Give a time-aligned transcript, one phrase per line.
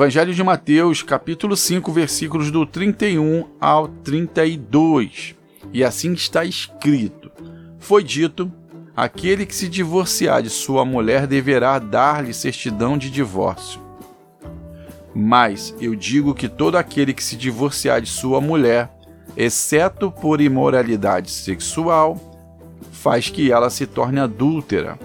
[0.00, 5.34] Evangelho de Mateus, capítulo 5, versículos do 31 ao 32.
[5.72, 7.30] E assim está escrito:
[7.78, 8.50] Foi dito:
[8.96, 13.80] aquele que se divorciar de sua mulher deverá dar-lhe certidão de divórcio.
[15.14, 18.90] Mas eu digo que todo aquele que se divorciar de sua mulher,
[19.36, 22.16] exceto por imoralidade sexual,
[22.92, 24.98] faz que ela se torne adúltera.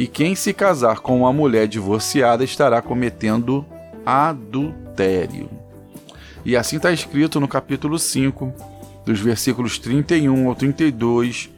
[0.00, 3.66] E quem se casar com uma mulher divorciada estará cometendo
[4.06, 5.50] adultério.
[6.42, 8.50] E assim está escrito no capítulo 5,
[9.04, 11.50] dos versículos 31 ao 32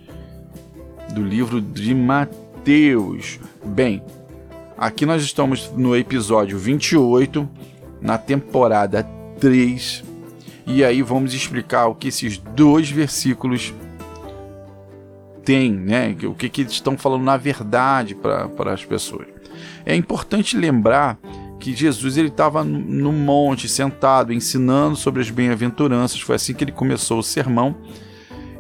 [1.15, 3.39] do livro de Mateus.
[3.65, 4.03] Bem,
[4.77, 7.49] aqui nós estamos no episódio 28,
[8.01, 9.05] na temporada
[9.39, 10.03] 3,
[10.67, 13.73] e aí vamos explicar o que esses dois versículos
[15.45, 16.17] têm, né?
[16.25, 19.27] O que, que estão falando na verdade para as pessoas.
[19.85, 21.19] É importante lembrar
[21.59, 26.21] que Jesus ele estava no monte sentado ensinando sobre as bem-aventuranças.
[26.21, 27.77] Foi assim que ele começou o sermão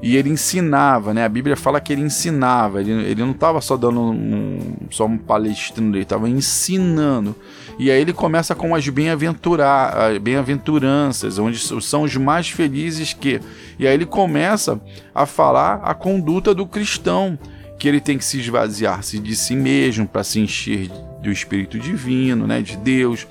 [0.02, 1.24] e ele ensinava, né?
[1.24, 2.80] A Bíblia fala que ele ensinava.
[2.80, 7.36] Ele, ele não estava só dando um, só um palestrino, ele estava ensinando.
[7.78, 13.40] E aí ele começa com as bem-aventuranças, onde são os mais felizes que.
[13.78, 14.80] E aí ele começa
[15.14, 17.38] a falar a conduta do cristão,
[17.78, 20.88] que ele tem que se esvaziar-se de si mesmo para se encher
[21.22, 23.26] do Espírito Divino, né, de Deus.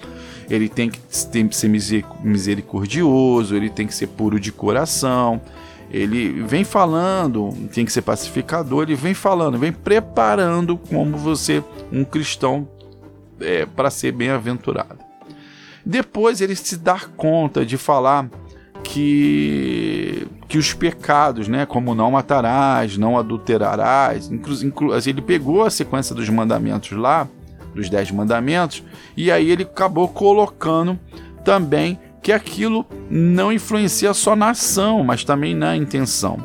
[0.49, 1.69] Ele tem que, tem que ser
[2.23, 5.39] misericordioso, ele tem que ser puro de coração.
[5.89, 11.61] Ele vem falando, tem que ser pacificador, ele vem falando, vem preparando como você,
[11.91, 12.67] um cristão,
[13.41, 14.99] é, para ser bem-aventurado.
[15.85, 18.29] Depois ele se dá conta de falar
[18.83, 25.69] que, que os pecados, né, como não matarás, não adulterarás, inclu, inclu, ele pegou a
[25.69, 27.27] sequência dos mandamentos lá
[27.73, 28.83] dos Dez Mandamentos,
[29.15, 30.99] e aí ele acabou colocando
[31.43, 36.37] também que aquilo não influencia só na ação, mas também na intenção.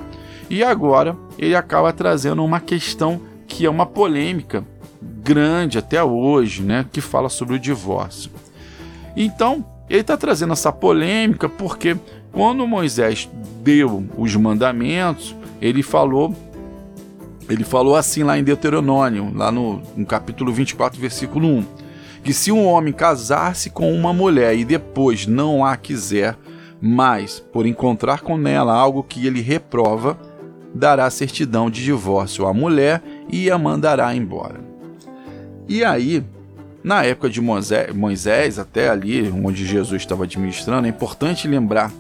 [0.48, 4.64] E agora ele acaba trazendo uma questão que é uma polêmica
[5.26, 8.30] grande até hoje, né, que fala sobre o divórcio.
[9.16, 11.96] Então, ele está trazendo essa polêmica porque
[12.30, 13.28] quando Moisés
[13.62, 16.32] deu os mandamentos, ele falou
[17.48, 21.64] ele falou assim lá em Deuteronômio, lá no, no capítulo 24, versículo 1,
[22.24, 26.36] que se um homem casar-se com uma mulher e depois não a quiser,
[26.80, 30.18] mas por encontrar com ela algo que ele reprova,
[30.74, 33.00] dará certidão de divórcio à mulher
[33.30, 34.75] e a mandará embora.
[35.68, 36.22] E aí,
[36.82, 41.92] na época de Moisés, até ali onde Jesus estava administrando, é importante lembrar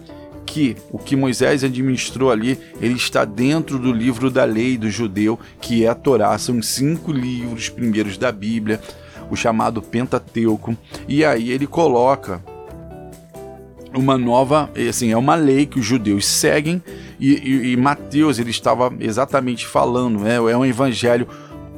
[0.46, 5.38] que o que Moisés administrou ali, ele está dentro do livro da lei do judeu,
[5.60, 8.80] que é a Torá, são cinco livros primeiros da Bíblia,
[9.28, 10.76] o chamado Pentateuco,
[11.08, 12.40] e aí ele coloca
[13.92, 16.80] uma nova, assim, é uma lei que os judeus seguem,
[17.18, 21.26] e, e, e Mateus ele estava exatamente falando, né, é um evangelho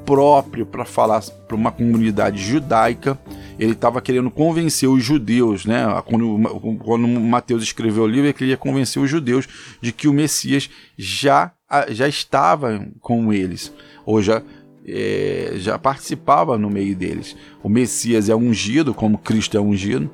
[0.09, 3.19] próprio para falar para uma comunidade judaica,
[3.59, 5.85] ele estava querendo convencer os judeus, né?
[6.07, 9.47] Quando, quando Mateus escreveu o livro, ele queria convencer os judeus
[9.83, 11.53] de que o Messias já,
[11.91, 13.71] já estava com eles,
[14.07, 14.43] ou já,
[14.87, 17.37] é, já participava no meio deles.
[17.63, 20.11] O Messias é ungido, como Cristo é ungido,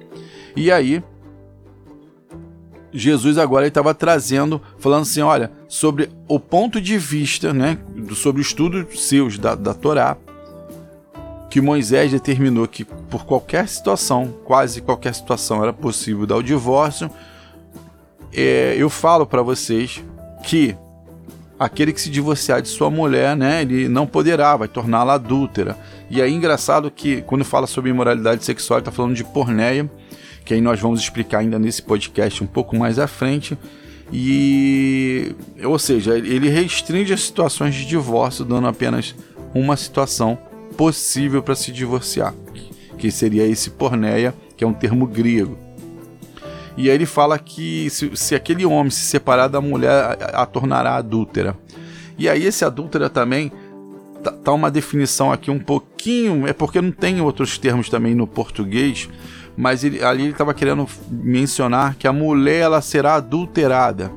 [0.57, 1.05] e aí
[2.97, 7.77] Jesus agora estava trazendo, falando assim, olha, sobre o ponto de vista, né,
[8.15, 10.17] sobre o estudo seus da, da Torá,
[11.51, 17.11] que Moisés determinou que por qualquer situação, quase qualquer situação, era possível dar o divórcio,
[18.33, 20.03] é, eu falo para vocês
[20.45, 20.77] que
[21.59, 25.77] aquele que se divorciar de sua mulher, né, ele não poderá, vai torná-la adúltera.
[26.09, 29.91] E aí engraçado que quando fala sobre imoralidade sexual, ele está falando de porneia,
[30.45, 33.57] que aí nós vamos explicar ainda nesse podcast um pouco mais à frente.
[34.13, 39.15] E, ou seja, ele restringe as situações de divórcio, dando apenas
[39.55, 40.39] uma situação
[40.77, 42.35] possível para se divorciar,
[42.99, 45.59] que seria esse porneia, que é um termo grego.
[46.77, 50.47] E aí ele fala que se, se aquele homem se separar da mulher, a, a
[50.47, 51.57] tornará adúltera.
[52.19, 53.51] E aí esse adúltera também
[54.23, 58.27] tá, tá uma definição aqui um pouquinho, é porque não tem outros termos também no
[58.27, 59.09] português,
[59.57, 64.11] mas ele, ali ele estava querendo mencionar que a mulher ela será adulterada,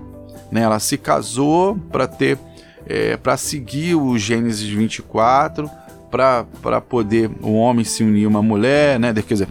[0.52, 0.62] né?
[0.62, 2.38] Ela se casou para ter,
[2.86, 5.70] é, para seguir o Gênesis 24
[6.10, 9.14] para poder o homem se unir a uma mulher, né?
[9.14, 9.48] Quer dizer,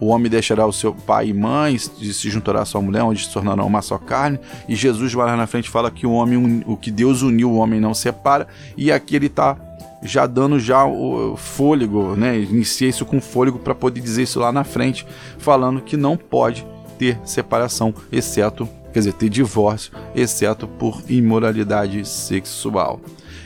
[0.00, 3.24] o homem deixará o seu pai e mãe e se juntará à sua mulher, onde
[3.24, 4.40] se tornarão uma só carne.
[4.66, 7.56] E Jesus vai lá na frente fala que o homem, o que Deus uniu, o
[7.56, 8.48] homem não separa.
[8.76, 9.56] E aqui ele está
[10.02, 12.38] já dando já o fôlego, né?
[12.38, 15.06] Inicia isso com fôlego para poder dizer isso lá na frente,
[15.38, 16.66] falando que não pode
[16.98, 23.00] ter separação, exceto, quer dizer, ter divórcio, exceto por imoralidade sexual.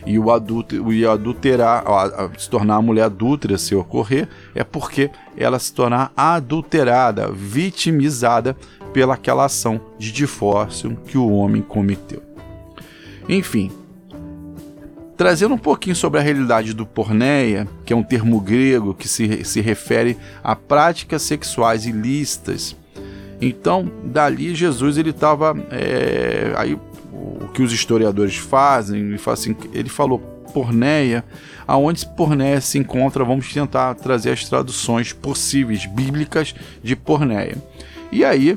[0.07, 1.85] E o adulto, e adulterar,
[2.37, 8.55] se tornar a mulher adúltera se ocorrer, é porque ela se tornar adulterada, vitimizada
[8.93, 12.23] pelaquela ação de divórcio que o homem cometeu.
[13.29, 13.73] Enfim,
[15.17, 19.45] trazendo um pouquinho sobre a realidade do porneia, que é um termo grego que se,
[19.45, 22.77] se refere a práticas sexuais ilícitas.
[23.41, 26.79] Então, dali Jesus ele estava é, aí
[27.13, 30.19] o que os historiadores fazem, ele, fala assim, ele falou
[30.53, 31.25] porneia,
[31.67, 37.57] aonde porneia se encontra, vamos tentar trazer as traduções possíveis bíblicas de porneia.
[38.11, 38.57] E aí,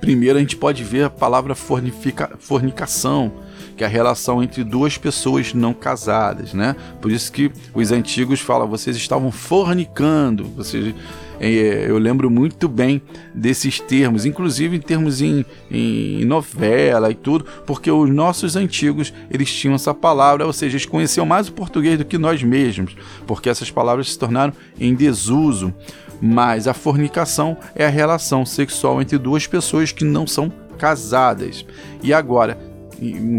[0.00, 3.32] primeiro a gente pode ver a palavra fornicação,
[3.76, 6.74] que é a relação entre duas pessoas não casadas, né?
[7.00, 10.94] Por isso que os antigos falam, vocês estavam fornicando, vocês
[11.38, 13.02] é, eu lembro muito bem
[13.34, 19.52] desses termos, inclusive em termos em, em, novela e tudo, porque os nossos antigos eles
[19.52, 22.96] tinham essa palavra, ou seja, eles conheciam mais o português do que nós mesmos,
[23.26, 25.72] porque essas palavras se tornaram em desuso.
[26.18, 31.66] Mas a fornicação é a relação sexual entre duas pessoas que não são casadas.
[32.02, 32.56] E agora,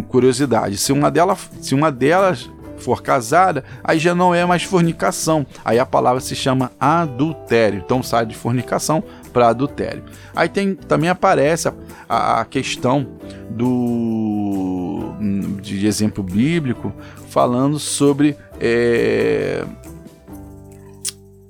[0.07, 5.45] curiosidade, se uma delas, se uma delas for casada, aí já não é mais fornicação.
[5.65, 7.81] Aí a palavra se chama adultério.
[7.83, 10.03] Então sai de fornicação para adultério.
[10.35, 11.67] Aí tem também aparece
[12.07, 13.07] a, a questão
[13.49, 15.15] do
[15.61, 16.93] de exemplo bíblico
[17.29, 19.65] falando sobre é,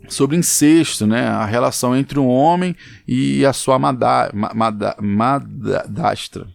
[0.08, 1.28] sobre incesto, né?
[1.28, 2.76] A relação entre um homem
[3.08, 3.78] e a sua
[5.00, 6.48] madastra.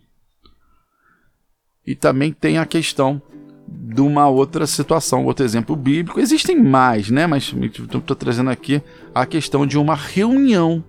[1.86, 3.20] E também tem a questão
[3.66, 6.20] de uma outra situação, outro exemplo bíblico.
[6.20, 7.26] Existem mais, né?
[7.26, 8.82] Mas estou trazendo aqui
[9.14, 10.84] a questão de uma reunião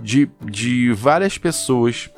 [0.00, 2.10] de, de várias pessoas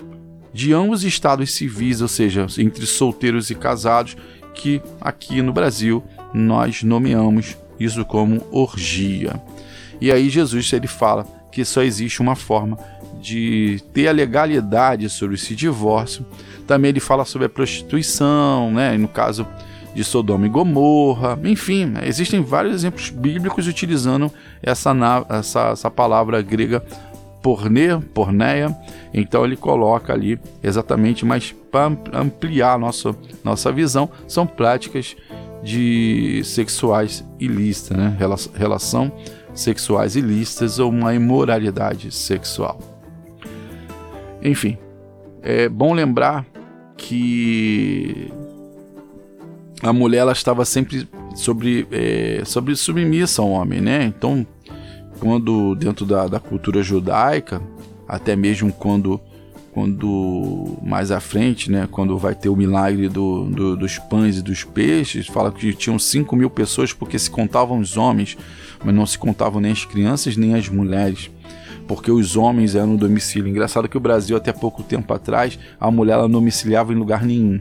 [0.52, 4.16] de ambos estados civis, ou seja, entre solteiros e casados,
[4.54, 6.02] que aqui no Brasil
[6.32, 9.40] nós nomeamos isso como orgia.
[10.00, 12.78] E aí Jesus ele fala que só existe uma forma
[13.26, 16.24] de ter a legalidade sobre esse divórcio
[16.66, 18.96] também ele fala sobre a prostituição, né?
[18.98, 19.46] no caso
[19.94, 21.38] de Sodoma e Gomorra.
[21.44, 24.30] Enfim, existem vários exemplos bíblicos utilizando
[24.62, 24.94] essa,
[25.28, 26.84] essa, essa palavra grega
[27.42, 28.76] porne, porneia.
[29.14, 35.16] Então ele coloca ali exatamente, mas para ampliar nossa, nossa visão, são práticas
[35.62, 38.16] de sexuais ilícitas, né?
[38.54, 39.10] Relação
[39.54, 42.95] sexuais ilícitas ou uma imoralidade sexual.
[44.46, 44.78] Enfim,
[45.42, 46.46] é bom lembrar
[46.96, 48.30] que
[49.82, 54.04] a mulher ela estava sempre sobre, é, sobre submissa ao homem, né?
[54.04, 54.46] Então,
[55.18, 57.60] quando dentro da, da cultura judaica,
[58.06, 59.20] até mesmo quando
[59.72, 64.42] quando mais à frente, né, quando vai ter o milagre do, do, dos pães e
[64.42, 68.38] dos peixes, fala que tinham 5 mil pessoas porque se contavam os homens,
[68.82, 71.30] mas não se contavam nem as crianças nem as mulheres
[71.86, 73.48] porque os homens eram no domicílio.
[73.48, 77.24] Engraçado que o Brasil, até pouco tempo atrás, a mulher ela não domiciliava em lugar
[77.24, 77.60] nenhum.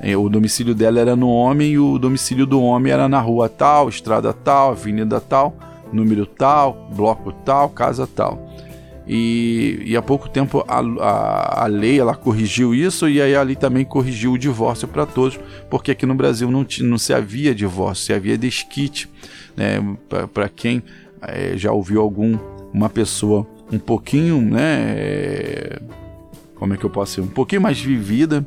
[0.00, 3.48] É, o domicílio dela era no homem e o domicílio do homem era na rua
[3.48, 5.56] tal, estrada tal, avenida tal,
[5.92, 8.52] número tal, bloco tal, casa tal.
[9.06, 13.42] E, e há pouco tempo a, a, a, lei ela corrigiu isso e aí a
[13.42, 17.54] lei também corrigiu o divórcio para todos, porque aqui no Brasil não, não se havia
[17.54, 19.08] divórcio, se havia desquite.
[19.56, 19.76] Né?
[20.32, 20.82] Para quem
[21.22, 22.38] é, já ouviu algum
[22.72, 25.78] uma pessoa um pouquinho, né?
[26.54, 27.20] Como é que eu posso ser?
[27.20, 28.46] Um pouquinho mais vivida,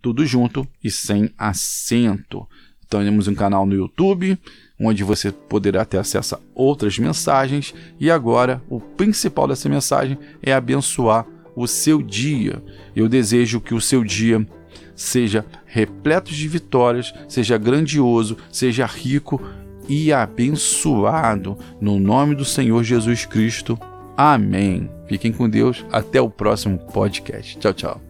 [0.03, 2.47] Tudo junto e sem acento.
[2.87, 4.39] Então temos um canal no YouTube,
[4.81, 7.75] onde você poderá ter acesso a outras mensagens.
[7.99, 12.63] E agora, o principal dessa mensagem é abençoar o seu dia.
[12.95, 14.47] Eu desejo que o seu dia
[14.95, 19.41] seja repleto de vitórias, seja grandioso, seja rico
[19.89, 21.57] e abençoado.
[21.81, 23.79] No nome do Senhor Jesus Cristo.
[24.17, 24.91] Amém.
[25.09, 25.85] Fiquem com Deus.
[25.93, 27.59] Até o próximo podcast.
[27.59, 28.06] Tchau, tchau.